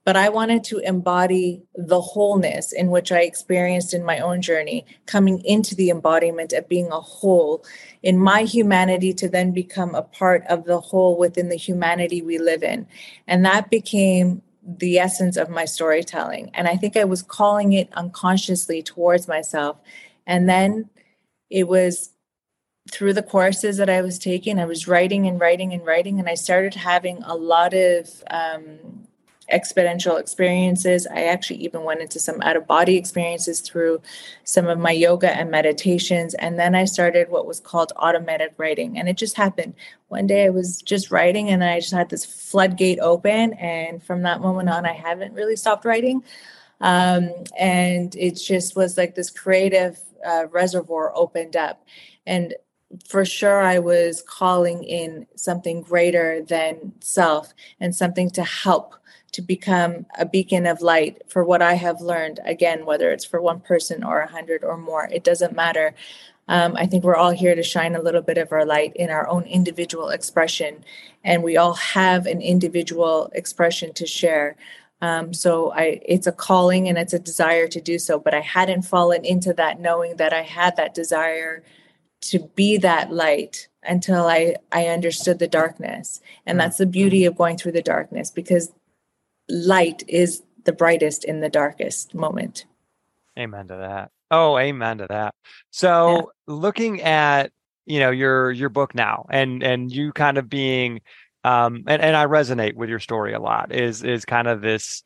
[0.05, 4.85] but I wanted to embody the wholeness in which I experienced in my own journey,
[5.07, 7.65] coming into the embodiment of being a whole
[8.03, 12.39] in my humanity to then become a part of the whole within the humanity we
[12.39, 12.87] live in.
[13.27, 16.51] And that became the essence of my storytelling.
[16.55, 19.79] And I think I was calling it unconsciously towards myself.
[20.27, 20.91] And then
[21.51, 22.11] it was
[22.91, 26.29] through the courses that I was taking, I was writing and writing and writing, and
[26.29, 29.07] I started having a lot of um,
[29.53, 31.07] exponential experiences.
[31.07, 34.01] I actually even went into some out of body experiences through
[34.45, 36.35] some of my yoga and meditations.
[36.35, 38.99] And then I started what was called automatic writing.
[38.99, 39.75] And it just happened.
[40.09, 43.55] One day I was just writing and I just had this floodgate open.
[43.55, 46.23] And from that moment on, I haven't really stopped writing.
[46.81, 51.87] Um, and it just was like this creative uh, reservoir opened up.
[52.27, 52.55] And
[53.07, 58.95] for sure I was calling in something greater than self and something to help
[59.33, 62.39] to become a beacon of light for what I have learned.
[62.45, 65.95] Again, whether it's for one person or a hundred or more, it doesn't matter.
[66.47, 69.11] Um, I think we're all here to shine a little bit of our light in
[69.11, 70.85] our own individual expression,
[71.25, 74.57] and we all have an individual expression to share.
[75.01, 78.19] Um, so I, it's a calling and it's a desire to do so.
[78.19, 81.63] But I hadn't fallen into that, knowing that I had that desire
[82.31, 87.37] to be that light until I I understood the darkness, and that's the beauty of
[87.37, 88.73] going through the darkness because
[89.49, 92.65] light is the brightest in the darkest moment.
[93.39, 94.11] Amen to that.
[94.31, 95.35] Oh, amen to that.
[95.71, 96.23] So yeah.
[96.47, 97.53] looking at
[97.87, 101.01] you know your your book now and and you kind of being
[101.45, 105.03] um and, and I resonate with your story a lot is is kind of this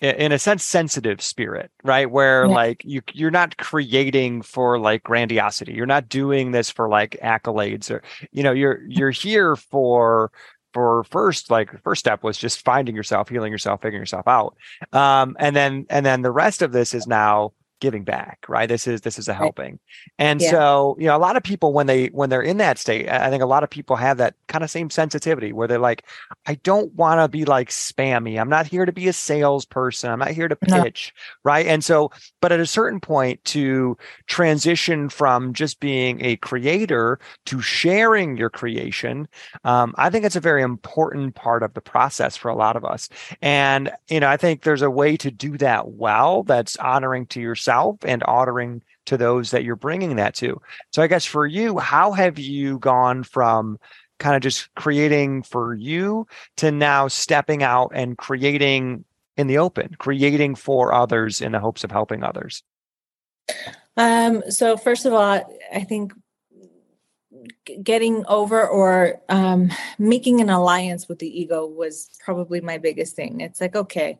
[0.00, 2.10] in a sense sensitive spirit right?
[2.10, 2.54] Where yeah.
[2.54, 5.72] like you you're not creating for like grandiosity.
[5.72, 10.30] You're not doing this for like accolades or you know you're you're here for
[10.74, 14.56] for first like first step was just finding yourself healing yourself figuring yourself out.
[14.92, 18.68] Um and then and then the rest of this is now giving back right?
[18.68, 19.78] This is this is a helping.
[20.18, 20.50] And yeah.
[20.50, 23.30] so you know a lot of people when they when they're in that state i
[23.30, 26.04] think a lot of people have that kind of same sensitivity where they're like
[26.46, 28.40] i don't want to be like spammy.
[28.40, 30.10] I'm not here to be a salesperson.
[30.10, 31.50] I'm not here to pitch no.
[31.50, 31.66] right?
[31.66, 32.10] And so
[32.40, 38.50] but at a certain point to transition from just being a creator to sharing your
[38.50, 39.28] creation
[39.64, 42.84] um, i think it's a very important part of the process for a lot of
[42.84, 43.08] us.
[43.42, 47.40] And you know i think there's a way to do that well that's honoring to
[47.40, 50.60] yourself yourself and honoring to those that you're bringing that to.
[50.92, 53.78] So I guess for you, how have you gone from
[54.18, 59.04] kind of just creating for you to now stepping out and creating
[59.36, 62.62] in the open, creating for others in the hopes of helping others?
[63.96, 66.12] Um, so first of all, I think
[67.82, 73.40] getting over or um, making an alliance with the ego was probably my biggest thing.
[73.40, 74.18] It's like, okay,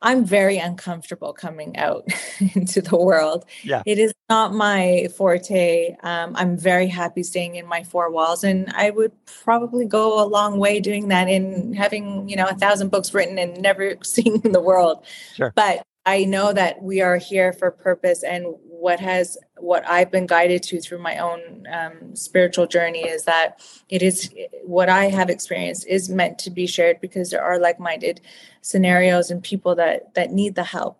[0.00, 2.06] I'm very uncomfortable coming out
[2.54, 3.44] into the world.
[3.62, 3.82] Yeah.
[3.84, 5.96] It is not my forte.
[6.02, 10.26] Um, I'm very happy staying in my four walls, and I would probably go a
[10.26, 14.40] long way doing that in having, you know, a thousand books written and never seeing
[14.40, 15.04] the world.
[15.34, 15.52] Sure.
[15.56, 20.26] But I know that we are here for purpose, and what has what I've been
[20.26, 24.32] guided to through my own um, spiritual journey is that it is
[24.64, 28.22] what I have experienced is meant to be shared because there are like-minded
[28.62, 30.98] scenarios and people that that need the help.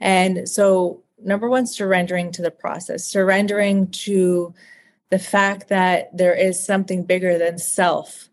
[0.00, 4.52] And so, number one, surrendering to the process, surrendering to
[5.10, 8.27] the fact that there is something bigger than self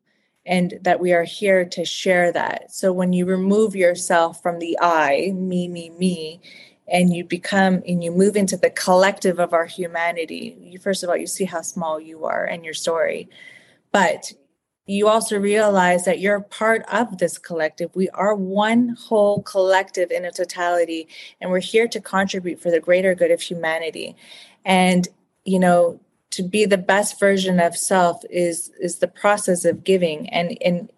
[0.46, 2.72] and that we are here to share that.
[2.72, 6.40] So when you remove yourself from the I, me, me, me,
[6.88, 11.10] and you become and you move into the collective of our humanity, you first of
[11.10, 13.28] all, you see how small you are and your story.
[13.92, 14.34] But
[14.88, 17.90] you also realize that you're part of this collective.
[17.96, 21.08] We are one whole collective in a totality,
[21.42, 24.16] and we're here to contribute for the greater good of humanity.
[24.64, 25.08] And,
[25.44, 26.00] you know,
[26.36, 30.30] to be the best version of self is is the process of giving.
[30.30, 30.90] And and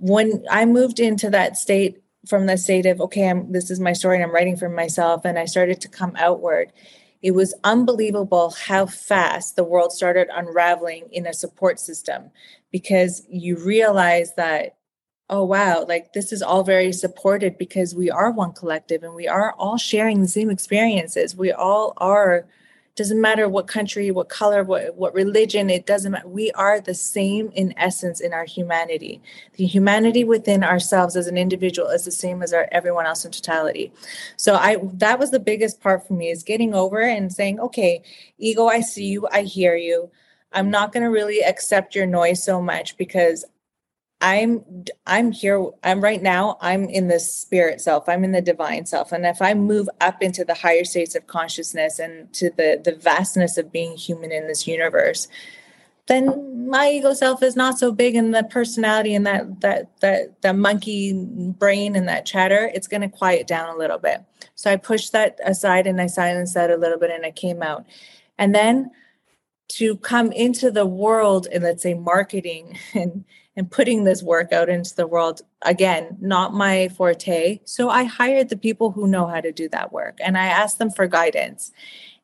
[0.00, 3.92] when i moved into that state from the state of okay i'm this is my
[3.92, 6.72] story and i'm writing for myself and i started to come outward
[7.24, 12.30] it was unbelievable how fast the world started unraveling in a support system.
[12.70, 14.76] Because you realize that
[15.30, 19.26] oh wow like this is all very supported because we are one collective and we
[19.26, 21.34] are all sharing the same experiences.
[21.34, 22.46] We all are
[22.96, 26.94] doesn't matter what country what color what, what religion it doesn't matter we are the
[26.94, 29.20] same in essence in our humanity.
[29.54, 33.32] The humanity within ourselves as an individual is the same as our everyone else in
[33.32, 33.92] totality.
[34.36, 38.02] So i that was the biggest part for me is getting over and saying okay
[38.38, 40.10] ego i see you i hear you.
[40.52, 43.44] I'm not going to really accept your noise so much because
[44.24, 44.64] I'm
[45.06, 49.12] I'm here I'm right now I'm in the spirit self I'm in the divine self
[49.12, 52.94] and if I move up into the higher states of consciousness and to the the
[52.94, 55.28] vastness of being human in this universe
[56.06, 60.40] then my ego self is not so big and the personality and that that that
[60.40, 64.22] that monkey brain and that chatter it's going to quiet down a little bit.
[64.54, 67.62] So I pushed that aside and I silenced that a little bit and I came
[67.62, 67.84] out.
[68.38, 68.90] And then
[69.68, 73.24] to come into the world and let's say marketing and
[73.56, 77.60] and putting this work out into the world again not my forte.
[77.64, 80.78] So i hired the people who know how to do that work and i asked
[80.78, 81.72] them for guidance.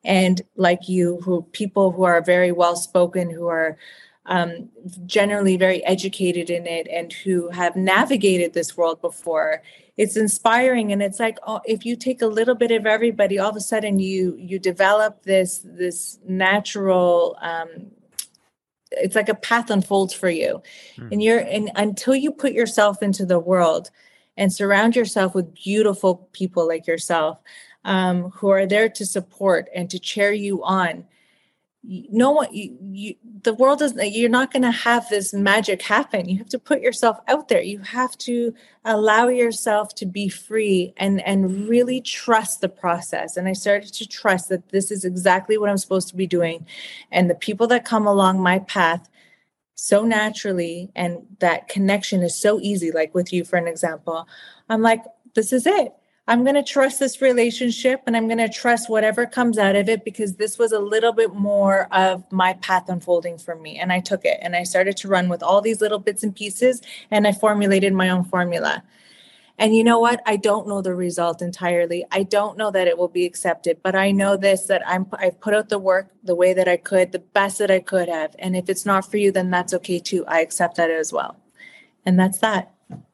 [0.03, 3.77] And like you who people who are very well spoken who are
[4.27, 4.69] um,
[5.05, 9.63] generally very educated in it and who have navigated this world before
[9.97, 10.91] it's inspiring.
[10.91, 13.61] And it's like oh, if you take a little bit of everybody all of a
[13.61, 17.91] sudden you you develop this this natural um,
[18.91, 20.61] it's like a path unfolds for you
[20.97, 21.11] mm.
[21.11, 23.89] and you're and until you put yourself into the world
[24.37, 27.39] and surround yourself with beautiful people like yourself
[27.83, 31.05] um, who are there to support and to cheer you on
[31.83, 36.29] no one you, you the world is you're not going to have this magic happen.
[36.29, 37.61] You have to put yourself out there.
[37.61, 38.53] You have to
[38.85, 43.35] allow yourself to be free and and really trust the process.
[43.35, 46.67] And i started to trust that this is exactly what i'm supposed to be doing.
[47.11, 49.09] And the people that come along my path
[49.73, 54.27] so naturally and that connection is so easy like with you for an example
[54.69, 55.03] i'm like
[55.33, 55.91] this is it
[56.27, 59.89] I'm going to trust this relationship and I'm going to trust whatever comes out of
[59.89, 63.79] it because this was a little bit more of my path unfolding for me.
[63.79, 66.35] And I took it and I started to run with all these little bits and
[66.35, 68.83] pieces and I formulated my own formula.
[69.57, 70.21] And you know what?
[70.25, 72.05] I don't know the result entirely.
[72.11, 75.39] I don't know that it will be accepted, but I know this that I'm I've
[75.39, 78.35] put out the work the way that I could, the best that I could have.
[78.39, 80.25] And if it's not for you, then that's okay too.
[80.27, 81.37] I accept that as well.
[82.05, 82.73] And that's that.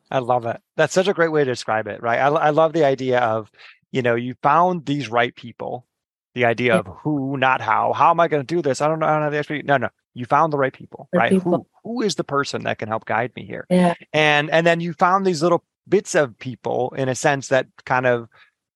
[0.10, 0.62] I love it.
[0.76, 2.20] That's such a great way to describe it, right?
[2.20, 3.52] I, I love the idea of,
[3.92, 5.86] you know, you found these right people.
[6.36, 6.80] The idea yeah.
[6.80, 7.94] of who, not how.
[7.94, 8.80] How am I going to do this?
[8.80, 9.08] I don't know.
[9.08, 9.66] I don't have the expertise.
[9.66, 9.90] No, no.
[10.14, 11.32] You found the right people, right?
[11.32, 11.68] People.
[11.84, 13.66] Who who is the person that can help guide me here?
[13.72, 13.96] Yeah.
[14.14, 18.06] And and then you found these little bits of people in a sense that kind
[18.06, 18.28] of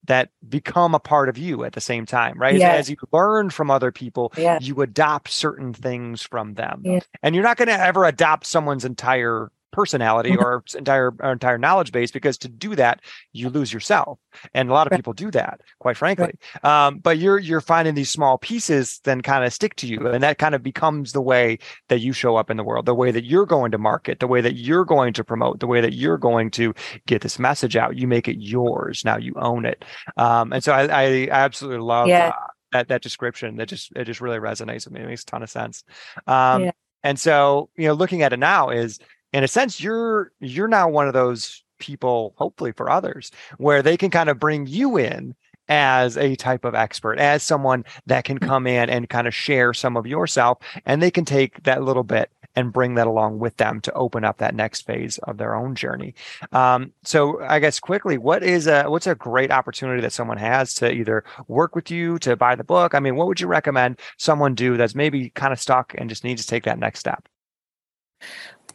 [0.06, 2.56] that become a part of you at the same time, right?
[2.56, 2.72] Yeah.
[2.72, 4.58] As you learn from other people, yeah.
[4.60, 6.82] you adopt certain things from them.
[6.84, 7.02] Yeah.
[7.22, 10.44] And you're not going to ever adopt someone's entire personality mm-hmm.
[10.44, 13.02] or entire or entire knowledge base because to do that
[13.32, 14.20] you lose yourself
[14.54, 14.98] and a lot of right.
[14.98, 16.88] people do that quite frankly right.
[16.88, 20.24] um, but you're you're finding these small pieces then kind of stick to you and
[20.24, 21.58] that kind of becomes the way
[21.88, 24.28] that you show up in the world the way that you're going to market the
[24.28, 26.74] way that you're going to promote the way that you're going to
[27.08, 29.86] get this message out you make it yours now you own it
[30.18, 32.30] um, and so i, I absolutely love yeah.
[32.30, 35.26] uh, that that description that just it just really resonates with me it makes a
[35.26, 35.84] ton of sense
[36.28, 36.72] um, yeah.
[37.04, 39.00] and so you know looking at it now is
[39.34, 43.98] in a sense you're you're now one of those people hopefully for others where they
[43.98, 45.36] can kind of bring you in
[45.68, 49.74] as a type of expert as someone that can come in and kind of share
[49.74, 53.56] some of yourself and they can take that little bit and bring that along with
[53.58, 56.14] them to open up that next phase of their own journey.
[56.52, 60.74] Um, so I guess quickly, what is a what's a great opportunity that someone has
[60.76, 62.94] to either work with you to buy the book?
[62.94, 66.24] I mean, what would you recommend someone do that's maybe kind of stuck and just
[66.24, 67.28] needs to take that next step?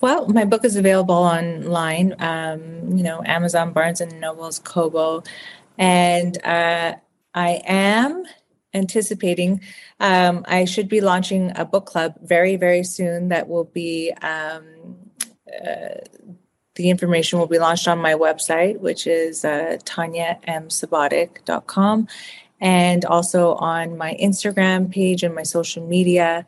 [0.01, 5.23] Well, my book is available online, um, you know, Amazon, Barnes and Nobles, Kobo,
[5.79, 6.97] and uh,
[7.35, 8.25] I am
[8.75, 9.63] anticipating
[10.01, 13.29] um, I should be launching a book club very, very soon.
[13.29, 14.65] That will be um,
[15.65, 16.01] uh,
[16.75, 22.09] the information will be launched on my website, which is uh, tanjamsubotic.com,
[22.61, 26.45] and also on my Instagram page and my social media.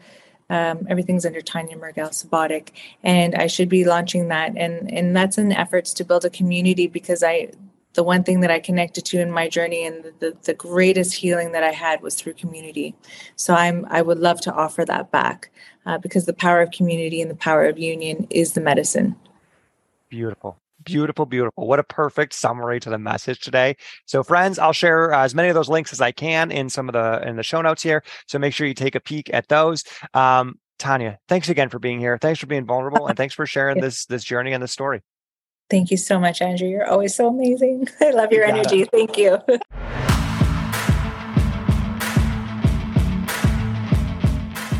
[0.50, 2.70] Um, everything's under Tanja Murgel Subotic,
[3.02, 4.56] and I should be launching that.
[4.56, 7.50] And and that's in efforts to build a community because I,
[7.94, 11.14] the one thing that I connected to in my journey and the, the, the greatest
[11.14, 12.94] healing that I had was through community.
[13.36, 15.50] So I'm I would love to offer that back
[15.84, 19.16] uh, because the power of community and the power of union is the medicine.
[20.08, 20.56] Beautiful.
[20.88, 21.66] Beautiful, beautiful.
[21.66, 23.76] What a perfect summary to the message today.
[24.06, 26.88] So, friends, I'll share uh, as many of those links as I can in some
[26.88, 28.02] of the in the show notes here.
[28.26, 29.84] So make sure you take a peek at those.
[30.14, 32.16] Um, Tanja, thanks again for being here.
[32.18, 35.02] Thanks for being vulnerable, and thanks for sharing this this journey and this story.
[35.68, 36.68] Thank you so much, Andrew.
[36.68, 37.88] You're always so amazing.
[38.00, 38.82] I love your you energy.
[38.82, 38.90] It.
[38.90, 39.38] Thank you.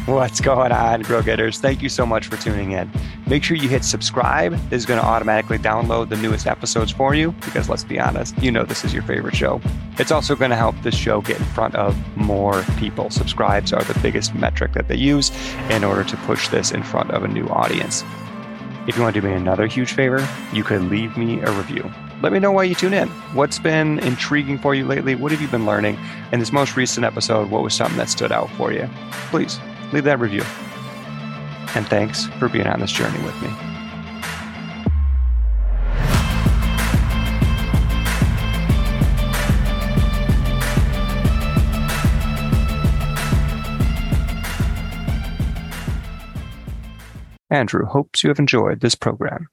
[0.09, 1.59] What's going on, Grow Getters?
[1.59, 2.91] Thank you so much for tuning in.
[3.27, 4.53] Make sure you hit subscribe.
[4.71, 8.35] This is going to automatically download the newest episodes for you because let's be honest,
[8.43, 9.61] you know this is your favorite show.
[9.99, 13.11] It's also going to help this show get in front of more people.
[13.11, 15.31] Subscribes are the biggest metric that they use
[15.69, 18.03] in order to push this in front of a new audience.
[18.87, 21.93] If you want to do me another huge favor, you could leave me a review.
[22.23, 23.09] Let me know why you tune in.
[23.35, 25.17] What's been intriguing for you lately?
[25.17, 25.99] What have you been learning?
[26.33, 28.89] In this most recent episode, what was something that stood out for you?
[29.31, 29.61] Please
[29.93, 30.43] leave that review.
[31.75, 33.51] And thanks for being on this journey with me.
[47.51, 49.49] Andrew hopes you have enjoyed this program.